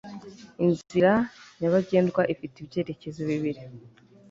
[0.65, 1.11] inzira
[1.59, 3.61] nyabagendwa ifite ibyerekezo bibiri